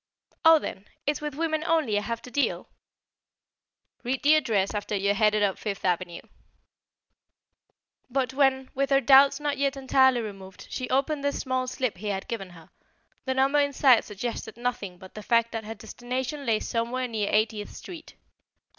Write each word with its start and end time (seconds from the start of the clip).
"Oh, 0.43 0.57
then, 0.57 0.85
it's 1.05 1.21
with 1.21 1.35
women 1.35 1.63
only 1.63 1.95
I 1.95 2.01
have 2.01 2.23
to 2.23 2.31
deal?" 2.31 2.67
"Read 4.03 4.23
the 4.23 4.33
address 4.33 4.73
after 4.73 4.95
you 4.95 5.11
are 5.11 5.13
headed 5.13 5.43
up 5.43 5.59
Fifth 5.59 5.85
Avenue." 5.85 6.21
But 8.09 8.33
when, 8.33 8.71
with 8.73 8.89
her 8.89 8.99
doubts 8.99 9.39
not 9.39 9.59
yet 9.59 9.77
entirely 9.77 10.21
removed, 10.21 10.65
she 10.71 10.89
opened 10.89 11.23
the 11.23 11.31
small 11.31 11.67
slip 11.67 11.97
he 11.99 12.07
had 12.07 12.27
given 12.27 12.49
her, 12.49 12.71
the 13.25 13.35
number 13.35 13.59
inside 13.59 14.03
suggested 14.03 14.57
nothing 14.57 14.97
but 14.97 15.13
the 15.13 15.21
fact 15.21 15.51
that 15.51 15.65
her 15.65 15.75
destination 15.75 16.47
lay 16.47 16.59
somewhere 16.61 17.07
near 17.07 17.29
Eightieth 17.31 17.69
Street. 17.69 18.15